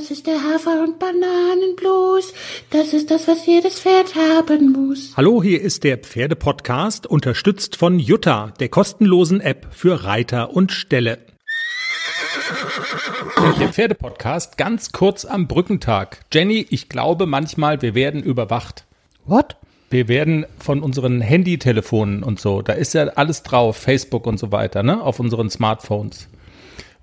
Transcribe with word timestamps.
Das 0.00 0.10
ist 0.10 0.26
der 0.26 0.42
Hafer- 0.42 0.82
und 0.82 0.98
Bananenblues. 0.98 2.32
Das 2.70 2.94
ist 2.94 3.10
das, 3.10 3.28
was 3.28 3.44
jedes 3.44 3.80
Pferd 3.80 4.14
haben 4.14 4.72
muss. 4.72 5.12
Hallo, 5.14 5.42
hier 5.42 5.60
ist 5.60 5.84
der 5.84 5.98
Pferdepodcast, 5.98 7.06
unterstützt 7.06 7.76
von 7.76 7.98
Jutta, 7.98 8.54
der 8.60 8.70
kostenlosen 8.70 9.42
App 9.42 9.66
für 9.72 10.04
Reiter 10.04 10.54
und 10.56 10.72
Ställe. 10.72 11.18
Der 13.60 13.68
Pferdepodcast 13.68 14.56
ganz 14.56 14.92
kurz 14.92 15.26
am 15.26 15.46
Brückentag. 15.46 16.20
Jenny, 16.32 16.66
ich 16.70 16.88
glaube 16.88 17.26
manchmal, 17.26 17.82
wir 17.82 17.94
werden 17.94 18.22
überwacht. 18.22 18.86
What? 19.26 19.56
Wir 19.90 20.08
werden 20.08 20.46
von 20.58 20.82
unseren 20.82 21.20
Handytelefonen 21.20 22.22
und 22.22 22.40
so, 22.40 22.62
da 22.62 22.72
ist 22.72 22.94
ja 22.94 23.04
alles 23.16 23.42
drauf, 23.42 23.76
Facebook 23.76 24.26
und 24.26 24.38
so 24.38 24.50
weiter, 24.50 24.82
ne, 24.82 25.02
auf 25.02 25.20
unseren 25.20 25.50
Smartphones. 25.50 26.26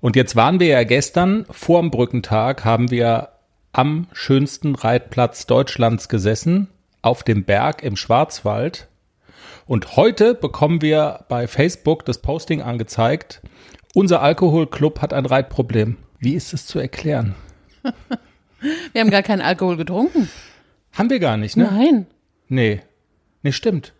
Und 0.00 0.16
jetzt 0.16 0.36
waren 0.36 0.60
wir 0.60 0.68
ja 0.68 0.84
gestern 0.84 1.44
vorm 1.50 1.90
Brückentag, 1.90 2.64
haben 2.64 2.90
wir 2.90 3.30
am 3.72 4.06
schönsten 4.12 4.74
Reitplatz 4.74 5.46
Deutschlands 5.46 6.08
gesessen, 6.08 6.68
auf 7.02 7.22
dem 7.22 7.44
Berg 7.44 7.82
im 7.82 7.96
Schwarzwald. 7.96 8.88
Und 9.66 9.96
heute 9.96 10.34
bekommen 10.34 10.82
wir 10.82 11.24
bei 11.28 11.46
Facebook 11.46 12.04
das 12.04 12.18
Posting 12.18 12.62
angezeigt, 12.62 13.42
unser 13.94 14.22
Alkoholclub 14.22 15.00
hat 15.00 15.12
ein 15.12 15.26
Reitproblem. 15.26 15.96
Wie 16.18 16.34
ist 16.34 16.54
es 16.54 16.66
zu 16.66 16.78
erklären? 16.78 17.34
Wir 18.92 19.00
haben 19.00 19.10
gar 19.10 19.22
keinen 19.22 19.40
Alkohol 19.40 19.76
getrunken. 19.76 20.28
Haben 20.92 21.10
wir 21.10 21.20
gar 21.20 21.36
nicht, 21.36 21.56
ne? 21.56 21.68
Nein. 21.70 22.06
Nee. 22.48 22.80
Nee, 23.42 23.52
stimmt. 23.52 23.94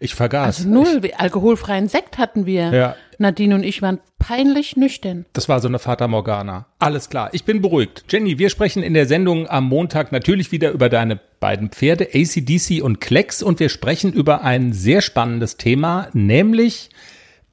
Ich 0.00 0.14
vergaß. 0.14 0.58
Also 0.58 0.68
null. 0.68 1.00
Alkoholfreien 1.16 1.88
Sekt 1.88 2.18
hatten 2.18 2.46
wir. 2.46 2.72
Ja. 2.72 2.96
Nadine 3.18 3.54
und 3.54 3.62
ich 3.62 3.80
waren 3.80 4.00
peinlich 4.18 4.76
nüchtern. 4.76 5.26
Das 5.32 5.48
war 5.48 5.60
so 5.60 5.68
eine 5.68 5.78
Fata 5.78 6.08
Morgana. 6.08 6.66
Alles 6.78 7.08
klar, 7.08 7.30
ich 7.32 7.44
bin 7.44 7.60
beruhigt. 7.60 8.04
Jenny, 8.08 8.38
wir 8.38 8.50
sprechen 8.50 8.82
in 8.82 8.94
der 8.94 9.06
Sendung 9.06 9.48
am 9.48 9.68
Montag 9.68 10.12
natürlich 10.12 10.50
wieder 10.50 10.70
über 10.72 10.88
deine 10.88 11.20
beiden 11.40 11.68
Pferde, 11.68 12.08
ACDC 12.12 12.82
und 12.82 13.00
Klecks, 13.00 13.42
und 13.42 13.60
wir 13.60 13.68
sprechen 13.68 14.12
über 14.12 14.42
ein 14.42 14.72
sehr 14.72 15.00
spannendes 15.00 15.56
Thema, 15.58 16.08
nämlich 16.12 16.90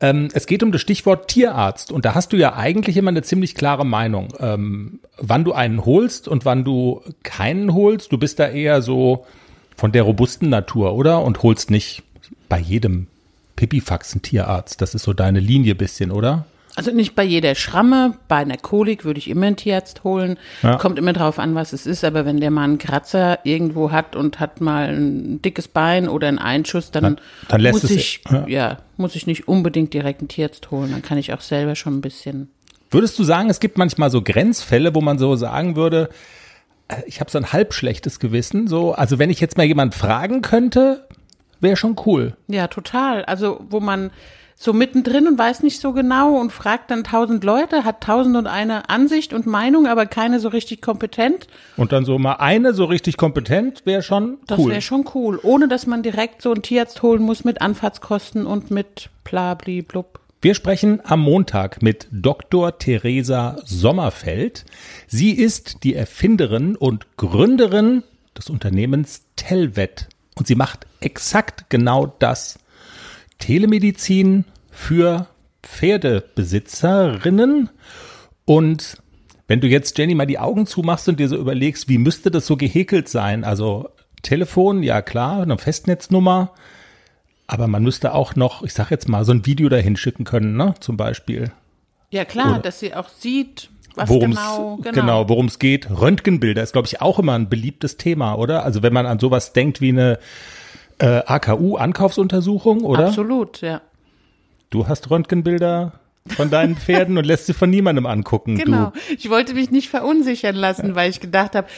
ähm, 0.00 0.28
es 0.32 0.46
geht 0.46 0.62
um 0.62 0.70
das 0.72 0.80
Stichwort 0.80 1.28
Tierarzt. 1.28 1.90
Und 1.90 2.04
da 2.04 2.14
hast 2.14 2.32
du 2.32 2.36
ja 2.36 2.54
eigentlich 2.54 2.96
immer 2.96 3.10
eine 3.10 3.22
ziemlich 3.22 3.54
klare 3.54 3.84
Meinung, 3.84 4.28
ähm, 4.38 5.00
wann 5.16 5.44
du 5.44 5.52
einen 5.52 5.84
holst 5.84 6.28
und 6.28 6.44
wann 6.44 6.64
du 6.64 7.02
keinen 7.22 7.74
holst. 7.74 8.12
Du 8.12 8.18
bist 8.18 8.38
da 8.38 8.48
eher 8.48 8.82
so 8.82 9.26
von 9.76 9.92
der 9.92 10.02
robusten 10.02 10.48
Natur, 10.48 10.94
oder? 10.94 11.22
Und 11.22 11.42
holst 11.42 11.70
nicht 11.70 12.02
bei 12.48 12.58
jedem 12.58 13.06
Pipifax 13.56 14.12
einen 14.12 14.22
Tierarzt. 14.22 14.80
Das 14.80 14.94
ist 14.94 15.02
so 15.02 15.12
deine 15.12 15.40
Linie 15.40 15.74
bisschen, 15.74 16.10
oder? 16.10 16.46
Also 16.76 16.92
nicht 16.92 17.16
bei 17.16 17.24
jeder 17.24 17.56
Schramme, 17.56 18.14
bei 18.28 18.36
einer 18.36 18.56
Kolik 18.56 19.04
würde 19.04 19.18
ich 19.18 19.28
immer 19.28 19.46
einen 19.46 19.56
Tierarzt 19.56 20.04
holen. 20.04 20.38
Ja. 20.62 20.76
Kommt 20.76 20.96
immer 20.96 21.12
drauf 21.12 21.40
an, 21.40 21.56
was 21.56 21.72
es 21.72 21.86
ist. 21.86 22.04
Aber 22.04 22.24
wenn 22.24 22.38
der 22.40 22.52
mal 22.52 22.62
einen 22.62 22.78
Kratzer 22.78 23.40
irgendwo 23.42 23.90
hat 23.90 24.14
und 24.14 24.38
hat 24.38 24.60
mal 24.60 24.88
ein 24.94 25.42
dickes 25.42 25.66
Bein 25.66 26.08
oder 26.08 26.28
einen 26.28 26.38
Einschuss, 26.38 26.92
dann, 26.92 27.02
Dann- 27.02 27.20
dann 27.48 27.60
lässt 27.60 27.72
muss 27.82 27.84
es- 27.84 27.90
ich, 27.90 28.20
ja. 28.30 28.46
ja. 28.46 28.78
muss 28.96 29.16
ich 29.16 29.26
nicht 29.26 29.48
unbedingt 29.48 29.92
direkt 29.92 30.20
einen 30.20 30.28
Tierarzt 30.28 30.70
holen. 30.70 30.92
Dann 30.92 31.02
kann 31.02 31.18
ich 31.18 31.32
auch 31.32 31.40
selber 31.40 31.74
schon 31.74 31.96
ein 31.98 32.00
bisschen. 32.00 32.48
Würdest 32.92 33.18
du 33.18 33.24
sagen, 33.24 33.50
es 33.50 33.58
gibt 33.58 33.76
manchmal 33.76 34.10
so 34.10 34.22
Grenzfälle, 34.22 34.94
wo 34.94 35.00
man 35.00 35.18
so 35.18 35.34
sagen 35.34 35.74
würde, 35.74 36.08
äh, 36.86 36.94
ich 37.06 37.18
habe 37.20 37.28
so 37.30 37.38
ein 37.38 37.52
halb 37.52 37.74
schlechtes 37.74 38.20
Gewissen, 38.20 38.68
so, 38.68 38.92
also 38.92 39.18
wenn 39.18 39.30
ich 39.30 39.40
jetzt 39.40 39.56
mal 39.56 39.66
jemand 39.66 39.96
fragen 39.96 40.42
könnte, 40.42 41.06
wäre 41.60 41.76
schon 41.76 41.96
cool. 42.06 42.36
Ja, 42.46 42.68
total. 42.68 43.24
Also, 43.24 43.60
wo 43.68 43.80
man 43.80 44.10
so 44.60 44.72
mittendrin 44.72 45.28
und 45.28 45.38
weiß 45.38 45.62
nicht 45.62 45.80
so 45.80 45.92
genau 45.92 46.36
und 46.36 46.50
fragt 46.50 46.90
dann 46.90 47.04
tausend 47.04 47.44
Leute, 47.44 47.84
hat 47.84 48.02
tausend 48.02 48.36
und 48.36 48.48
eine 48.48 48.88
Ansicht 48.90 49.32
und 49.32 49.46
Meinung, 49.46 49.86
aber 49.86 50.04
keine 50.06 50.40
so 50.40 50.48
richtig 50.48 50.82
kompetent. 50.82 51.46
Und 51.76 51.92
dann 51.92 52.04
so 52.04 52.18
mal 52.18 52.34
eine 52.34 52.74
so 52.74 52.84
richtig 52.84 53.16
kompetent 53.16 53.82
wäre 53.86 54.02
schon 54.02 54.38
Das 54.48 54.58
cool. 54.58 54.72
wäre 54.72 54.80
schon 54.82 55.04
cool. 55.14 55.38
Ohne, 55.44 55.68
dass 55.68 55.86
man 55.86 56.02
direkt 56.02 56.42
so 56.42 56.50
einen 56.52 56.62
Tierarzt 56.62 57.02
holen 57.02 57.22
muss 57.22 57.44
mit 57.44 57.62
Anfahrtskosten 57.62 58.46
und 58.46 58.72
mit 58.72 59.10
blabli 59.22 59.82
blub. 59.82 60.18
Wir 60.40 60.54
sprechen 60.54 61.00
am 61.04 61.20
Montag 61.20 61.82
mit 61.82 62.08
Dr. 62.10 62.78
Theresa 62.78 63.56
Sommerfeld. 63.64 64.64
Sie 65.06 65.32
ist 65.32 65.84
die 65.84 65.94
Erfinderin 65.94 66.74
und 66.74 67.16
Gründerin 67.16 68.02
des 68.36 68.50
Unternehmens 68.50 69.22
Telvet. 69.36 70.08
Und 70.38 70.46
sie 70.46 70.54
macht 70.54 70.86
exakt 71.00 71.68
genau 71.68 72.06
das. 72.06 72.58
Telemedizin 73.38 74.44
für 74.70 75.26
Pferdebesitzerinnen. 75.62 77.70
Und 78.44 78.98
wenn 79.46 79.60
du 79.60 79.66
jetzt, 79.66 79.96
Jenny, 79.98 80.14
mal 80.14 80.26
die 80.26 80.38
Augen 80.38 80.66
zumachst 80.66 81.08
und 81.08 81.20
dir 81.20 81.28
so 81.28 81.36
überlegst, 81.36 81.88
wie 81.88 81.98
müsste 81.98 82.30
das 82.30 82.46
so 82.46 82.56
gehäkelt 82.56 83.08
sein? 83.08 83.44
Also 83.44 83.90
Telefon, 84.22 84.82
ja 84.82 85.02
klar, 85.02 85.42
eine 85.42 85.58
Festnetznummer. 85.58 86.52
Aber 87.46 87.66
man 87.66 87.82
müsste 87.82 88.14
auch 88.14 88.36
noch, 88.36 88.62
ich 88.62 88.74
sag 88.74 88.90
jetzt 88.90 89.08
mal, 89.08 89.24
so 89.24 89.32
ein 89.32 89.46
Video 89.46 89.68
dahin 89.68 89.96
schicken 89.96 90.24
können, 90.24 90.56
ne? 90.56 90.74
Zum 90.80 90.96
Beispiel. 90.98 91.50
Ja, 92.10 92.24
klar, 92.24 92.52
Oder- 92.52 92.60
dass 92.60 92.80
sie 92.80 92.94
auch 92.94 93.08
sieht, 93.08 93.70
was 93.98 94.08
Worum 94.08 94.30
genau, 94.30 94.78
es 94.82 94.92
genau, 94.92 95.28
worum 95.28 95.46
es 95.46 95.58
geht. 95.58 95.88
Röntgenbilder 95.90 96.62
ist, 96.62 96.72
glaube 96.72 96.86
ich, 96.86 97.00
auch 97.00 97.18
immer 97.18 97.34
ein 97.34 97.48
beliebtes 97.48 97.96
Thema, 97.96 98.34
oder? 98.34 98.64
Also 98.64 98.82
wenn 98.82 98.92
man 98.92 99.06
an 99.06 99.18
sowas 99.18 99.52
denkt 99.52 99.80
wie 99.80 99.90
eine 99.90 100.18
äh, 100.98 101.22
AKU-Ankaufsuntersuchung, 101.26 102.82
oder? 102.82 103.08
Absolut, 103.08 103.60
ja. 103.60 103.80
Du 104.70 104.86
hast 104.88 105.10
Röntgenbilder 105.10 105.92
von 106.28 106.50
deinen 106.50 106.76
Pferden 106.78 107.18
und 107.18 107.24
lässt 107.24 107.46
sie 107.46 107.54
von 107.54 107.70
niemandem 107.70 108.06
angucken. 108.06 108.56
Genau. 108.56 108.92
Du. 108.94 109.14
Ich 109.14 109.30
wollte 109.30 109.54
mich 109.54 109.70
nicht 109.70 109.88
verunsichern 109.88 110.56
lassen, 110.56 110.94
weil 110.94 111.10
ich 111.10 111.20
gedacht 111.20 111.54
habe, 111.54 111.68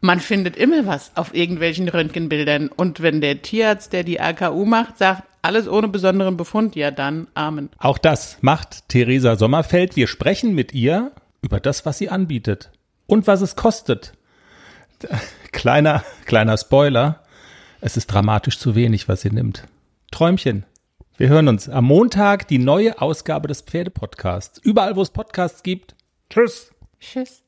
man 0.00 0.20
findet 0.20 0.56
immer 0.56 0.86
was 0.86 1.10
auf 1.16 1.34
irgendwelchen 1.34 1.88
Röntgenbildern. 1.88 2.68
Und 2.68 3.00
wenn 3.00 3.20
der 3.20 3.42
Tierarzt, 3.42 3.92
der 3.92 4.04
die 4.04 4.20
AKU 4.20 4.64
macht, 4.64 4.98
sagt, 4.98 5.22
alles 5.42 5.68
ohne 5.68 5.88
besonderen 5.88 6.36
Befund, 6.36 6.74
ja 6.76 6.90
dann, 6.90 7.28
Amen. 7.34 7.70
Auch 7.78 7.98
das 7.98 8.38
macht 8.40 8.88
Theresa 8.88 9.36
Sommerfeld. 9.36 9.96
Wir 9.96 10.08
sprechen 10.08 10.54
mit 10.54 10.74
ihr 10.74 11.12
über 11.46 11.60
das, 11.60 11.86
was 11.86 11.96
sie 11.96 12.10
anbietet 12.10 12.70
und 13.06 13.26
was 13.26 13.40
es 13.40 13.56
kostet. 13.56 14.12
Kleiner, 15.52 16.04
kleiner 16.26 16.58
Spoiler. 16.58 17.22
Es 17.80 17.96
ist 17.96 18.08
dramatisch 18.08 18.58
zu 18.58 18.74
wenig, 18.74 19.08
was 19.08 19.22
sie 19.22 19.30
nimmt. 19.30 19.66
Träumchen. 20.10 20.66
Wir 21.16 21.28
hören 21.28 21.48
uns 21.48 21.68
am 21.68 21.84
Montag 21.84 22.48
die 22.48 22.58
neue 22.58 23.00
Ausgabe 23.00 23.48
des 23.48 23.62
Pferdepodcasts. 23.62 24.58
Überall, 24.58 24.96
wo 24.96 25.02
es 25.02 25.10
Podcasts 25.10 25.62
gibt. 25.62 25.94
Tschüss. 26.28 26.72
Tschüss. 27.00 27.42